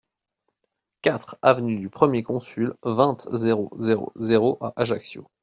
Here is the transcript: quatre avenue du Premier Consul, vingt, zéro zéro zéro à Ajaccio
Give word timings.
quatre 1.03 1.37
avenue 1.43 1.77
du 1.77 1.87
Premier 1.87 2.23
Consul, 2.23 2.73
vingt, 2.81 3.19
zéro 3.35 3.69
zéro 3.77 4.11
zéro 4.15 4.57
à 4.59 4.73
Ajaccio 4.75 5.29